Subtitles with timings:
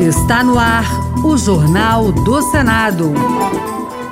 [0.00, 0.84] Está no ar
[1.24, 3.12] o Jornal do Senado.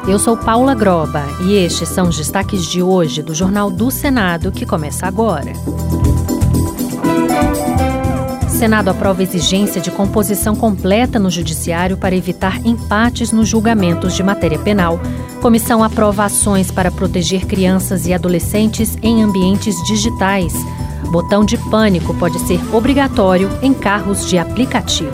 [0.06, 4.50] Eu sou Paula Groba e estes são os destaques de hoje do Jornal do Senado
[4.50, 5.52] que começa agora.
[8.48, 14.58] Senado aprova exigência de composição completa no Judiciário para evitar empates nos julgamentos de matéria
[14.58, 15.00] penal.
[15.40, 20.52] Comissão aprova ações para proteger crianças e adolescentes em ambientes digitais.
[21.10, 25.10] Botão de pânico pode ser obrigatório em carros de aplicativo.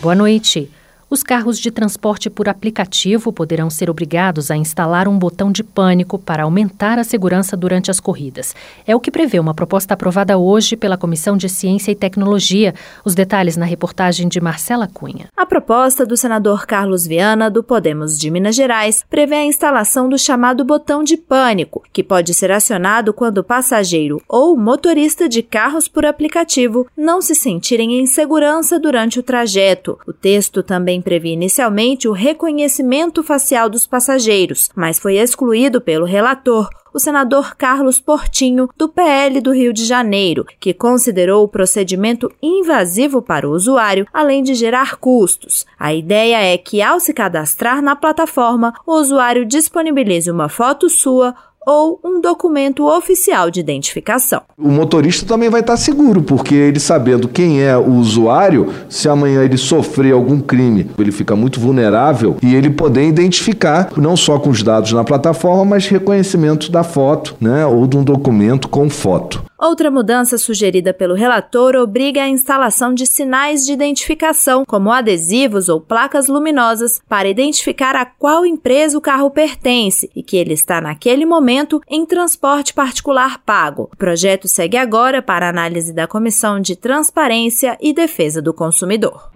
[0.00, 0.70] Boa noite.
[1.08, 6.18] Os carros de transporte por aplicativo poderão ser obrigados a instalar um botão de pânico
[6.18, 8.56] para aumentar a segurança durante as corridas.
[8.84, 12.74] É o que prevê uma proposta aprovada hoje pela Comissão de Ciência e Tecnologia.
[13.04, 15.28] Os detalhes na reportagem de Marcela Cunha.
[15.36, 20.18] A proposta do senador Carlos Viana, do Podemos de Minas Gerais, prevê a instalação do
[20.18, 25.86] chamado botão de pânico, que pode ser acionado quando o passageiro ou motorista de carros
[25.86, 29.96] por aplicativo não se sentirem em segurança durante o trajeto.
[30.04, 36.06] O texto também também previa inicialmente o reconhecimento facial dos passageiros, mas foi excluído pelo
[36.06, 42.30] relator, o senador Carlos Portinho, do PL do Rio de Janeiro, que considerou o procedimento
[42.42, 45.66] invasivo para o usuário, além de gerar custos.
[45.78, 51.34] A ideia é que, ao se cadastrar na plataforma, o usuário disponibilize uma foto sua
[51.66, 54.42] ou um documento oficial de identificação.
[54.56, 59.42] O motorista também vai estar seguro, porque ele sabendo quem é o usuário, se amanhã
[59.42, 64.50] ele sofrer algum crime, ele fica muito vulnerável e ele poder identificar não só com
[64.50, 69.44] os dados na plataforma, mas reconhecimento da foto, né, ou de um documento com foto.
[69.58, 75.80] Outra mudança sugerida pelo relator obriga a instalação de sinais de identificação, como adesivos ou
[75.80, 81.24] placas luminosas, para identificar a qual empresa o carro pertence e que ele está naquele
[81.24, 83.88] momento em transporte particular pago.
[83.92, 89.30] O projeto segue agora para análise da Comissão de Transparência e Defesa do Consumidor.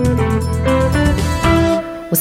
[0.00, 0.03] O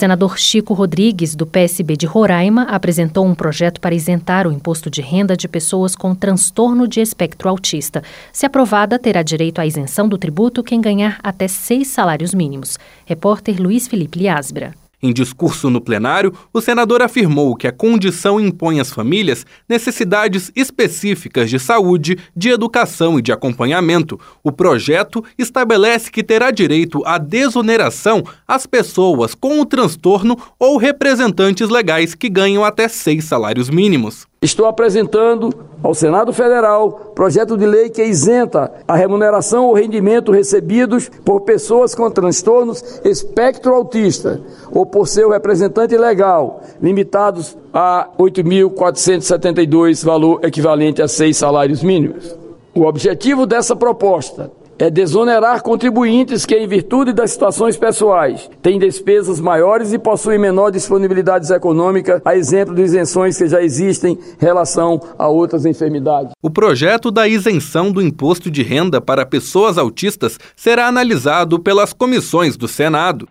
[0.04, 5.02] senador Chico Rodrigues, do PSB de Roraima, apresentou um projeto para isentar o imposto de
[5.02, 8.04] renda de pessoas com transtorno de espectro autista.
[8.34, 12.78] Se aprovada, terá direito à isenção do tributo quem ganhar até seis salários mínimos.
[13.06, 14.83] Repórter Luiz Felipe Liasbra.
[15.06, 21.50] Em discurso no plenário, o senador afirmou que a condição impõe às famílias necessidades específicas
[21.50, 24.18] de saúde, de educação e de acompanhamento.
[24.42, 31.68] O projeto estabelece que terá direito à desoneração às pessoas com o transtorno ou representantes
[31.68, 34.26] legais que ganham até seis salários mínimos.
[34.44, 41.08] Estou apresentando ao Senado Federal projeto de lei que isenta a remuneração ou rendimento recebidos
[41.24, 50.42] por pessoas com transtornos espectro autista ou por seu representante legal, limitados a 8.472, valor
[50.44, 52.36] equivalente a seis salários mínimos.
[52.76, 59.40] O objetivo dessa proposta é desonerar contribuintes que, em virtude das situações pessoais, têm despesas
[59.40, 65.00] maiores e possuem menor disponibilidade econômica, a exemplo de isenções que já existem em relação
[65.18, 66.34] a outras enfermidades.
[66.42, 72.58] O projeto da isenção do imposto de renda para pessoas autistas será analisado pelas comissões
[72.58, 73.28] do Senado.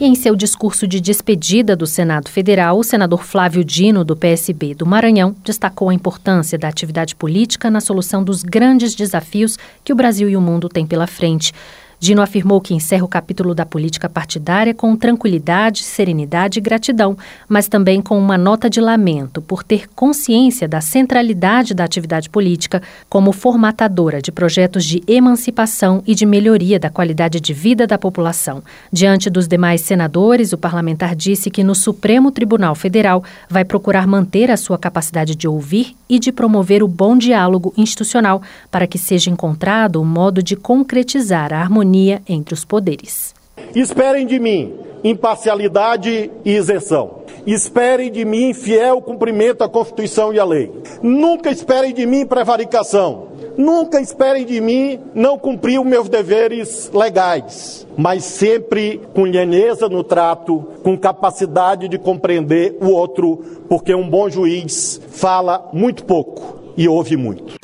[0.00, 4.72] E em seu discurso de despedida do Senado Federal, o senador Flávio Dino, do PSB
[4.72, 9.96] do Maranhão, destacou a importância da atividade política na solução dos grandes desafios que o
[9.96, 11.52] Brasil e o mundo têm pela frente.
[12.00, 17.66] Dino afirmou que encerra o capítulo da política partidária com tranquilidade, serenidade e gratidão, mas
[17.66, 23.32] também com uma nota de lamento por ter consciência da centralidade da atividade política como
[23.32, 28.62] formatadora de projetos de emancipação e de melhoria da qualidade de vida da população.
[28.92, 34.52] Diante dos demais senadores, o parlamentar disse que no Supremo Tribunal Federal vai procurar manter
[34.52, 39.30] a sua capacidade de ouvir e de promover o bom diálogo institucional para que seja
[39.30, 43.34] encontrado um modo de concretizar a harmonia harmonia entre os poderes.
[43.74, 47.18] Esperem de mim imparcialidade e isenção.
[47.46, 50.72] Esperem de mim fiel cumprimento à Constituição e à lei.
[51.00, 53.28] Nunca esperem de mim prevaricação.
[53.56, 60.04] Nunca esperem de mim não cumprir os meus deveres legais, mas sempre com lheneza no
[60.04, 63.36] trato, com capacidade de compreender o outro,
[63.68, 67.54] porque um bom juiz fala muito pouco e ouve muito.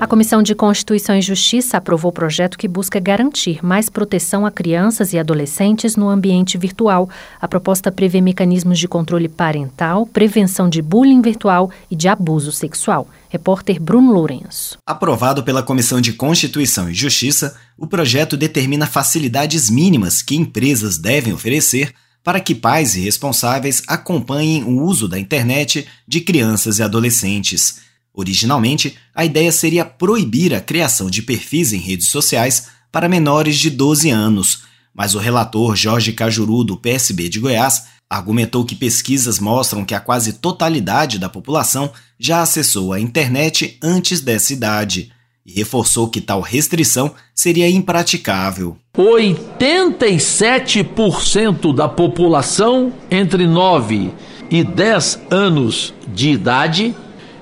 [0.00, 4.50] A Comissão de Constituição e Justiça aprovou o projeto que busca garantir mais proteção a
[4.50, 7.06] crianças e adolescentes no ambiente virtual.
[7.38, 13.06] A proposta prevê mecanismos de controle parental, prevenção de bullying virtual e de abuso sexual.
[13.28, 14.78] Repórter Bruno Lourenço.
[14.86, 21.34] Aprovado pela Comissão de Constituição e Justiça, o projeto determina facilidades mínimas que empresas devem
[21.34, 21.92] oferecer
[22.24, 27.89] para que pais e responsáveis acompanhem o uso da internet de crianças e adolescentes.
[28.14, 33.70] Originalmente, a ideia seria proibir a criação de perfis em redes sociais para menores de
[33.70, 34.62] 12 anos,
[34.94, 40.00] mas o relator Jorge Cajuru, do PSB de Goiás, argumentou que pesquisas mostram que a
[40.00, 45.12] quase totalidade da população já acessou a internet antes dessa idade
[45.46, 48.76] e reforçou que tal restrição seria impraticável.
[48.96, 54.10] 87% da população entre 9
[54.50, 56.92] e 10 anos de idade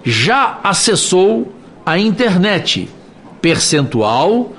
[0.04, 1.52] já acessou
[1.84, 2.88] a internet,
[3.40, 4.52] percentual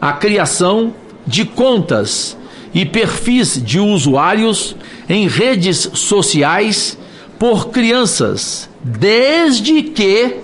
[0.00, 0.94] a criação
[1.26, 2.36] de contas
[2.72, 4.76] e perfis de usuários
[5.08, 6.96] em redes sociais
[7.38, 10.36] por crianças, desde que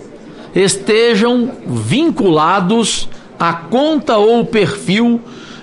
[0.54, 3.08] estejam vinculados
[3.38, 5.20] à conta ou perfil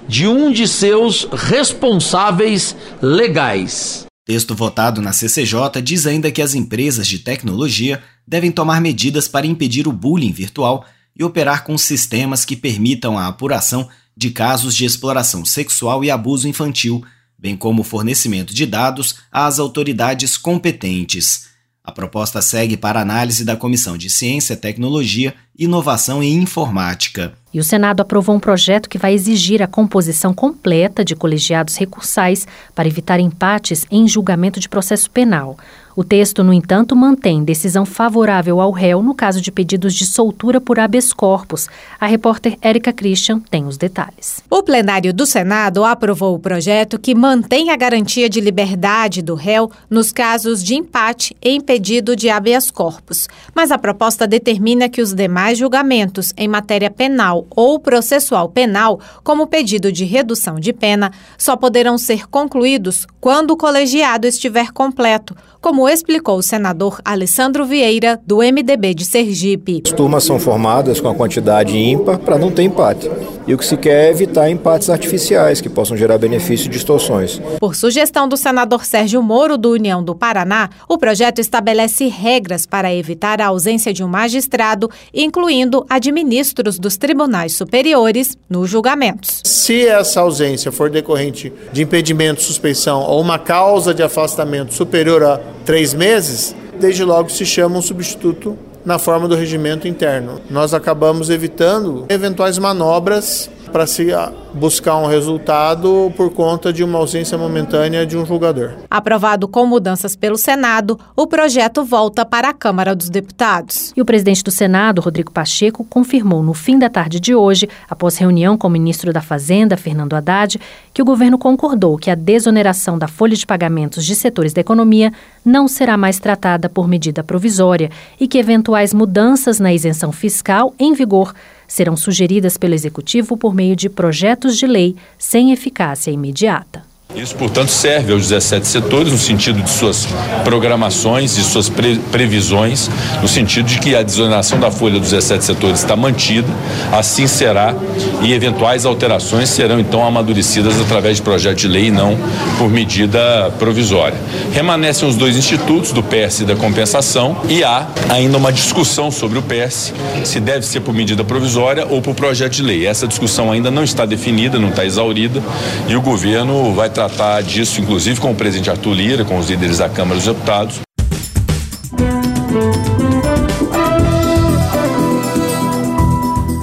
[0.07, 4.05] de um de seus responsáveis legais.
[4.25, 9.47] Texto votado na CCJ diz ainda que as empresas de tecnologia devem tomar medidas para
[9.47, 10.85] impedir o bullying virtual
[11.17, 13.87] e operar com sistemas que permitam a apuração
[14.19, 17.01] de casos de exploração sexual e abuso infantil,
[17.37, 21.47] bem como o fornecimento de dados às autoridades competentes.
[21.81, 27.33] A proposta segue para análise da Comissão de Ciência, Tecnologia, Inovação e Informática.
[27.51, 32.47] E o Senado aprovou um projeto que vai exigir a composição completa de colegiados recursais
[32.75, 35.57] para evitar empates em julgamento de processo penal.
[35.95, 40.61] O texto, no entanto, mantém decisão favorável ao réu no caso de pedidos de soltura
[40.61, 41.67] por habeas corpus.
[41.99, 44.41] A repórter Érica Christian tem os detalhes.
[44.49, 49.69] O plenário do Senado aprovou o projeto que mantém a garantia de liberdade do réu
[49.89, 53.27] nos casos de empate em pedido de habeas corpus.
[53.53, 59.47] Mas a proposta determina que os demais julgamentos em matéria penal ou processual penal, como
[59.47, 65.89] pedido de redução de pena, só poderão ser concluídos quando o colegiado estiver completo como
[65.89, 69.81] explicou o senador Alessandro Vieira, do MDB de Sergipe.
[69.85, 73.11] As turmas são formadas com a quantidade ímpar para não ter empate.
[73.45, 77.41] E o que se quer é evitar empates artificiais que possam gerar benefício e distorções.
[77.59, 82.93] Por sugestão do senador Sérgio Moro, do União do Paraná, o projeto estabelece regras para
[82.93, 84.89] evitar a ausência de um magistrado,
[85.29, 89.41] incluindo administros dos tribunais superiores, nos julgamentos.
[89.45, 95.39] Se essa ausência for decorrente de impedimento, suspeição ou uma causa de afastamento superior a
[95.63, 100.41] três meses, desde logo se chama um substituto na forma do regimento interno.
[100.49, 106.99] Nós acabamos evitando eventuais manobras para se ah, buscar um resultado por conta de uma
[106.99, 108.71] ausência momentânea de um julgador.
[108.89, 113.93] Aprovado com mudanças pelo Senado, o projeto volta para a Câmara dos Deputados.
[113.95, 118.17] E o presidente do Senado, Rodrigo Pacheco, confirmou no fim da tarde de hoje, após
[118.17, 120.59] reunião com o ministro da Fazenda, Fernando Haddad,
[120.93, 125.11] que o governo concordou que a desoneração da folha de pagamentos de setores da economia
[125.45, 127.89] não será mais tratada por medida provisória
[128.19, 131.33] e que eventuais mudanças na isenção fiscal em vigor
[131.69, 136.88] serão sugeridas pelo Executivo por meio de projetos de lei sem eficácia imediata.
[137.15, 140.07] Isso, portanto, serve aos 17 setores no sentido de suas
[140.43, 142.87] programações e suas pre previsões,
[143.19, 146.47] no sentido de que a desoneração da folha dos 17 setores está mantida,
[146.91, 147.73] assim será,
[148.21, 152.15] e eventuais alterações serão então amadurecidas através de projeto de lei e não
[152.59, 154.17] por medida provisória.
[154.53, 159.39] Remanescem os dois institutos, do PS e da compensação, e há ainda uma discussão sobre
[159.39, 162.85] o PS, se deve ser por medida provisória ou por projeto de lei.
[162.85, 165.41] Essa discussão ainda não está definida, não está exaurida,
[165.87, 169.77] e o governo vai tratar disso, inclusive com o presidente Arthur Lira, com os líderes
[169.77, 170.81] da Câmara dos Deputados.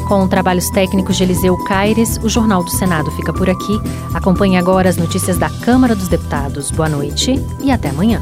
[0.07, 3.81] Com trabalhos técnicos de Eliseu Caires, o Jornal do Senado fica por aqui.
[4.13, 6.71] Acompanhe agora as notícias da Câmara dos Deputados.
[6.71, 8.21] Boa noite e até amanhã.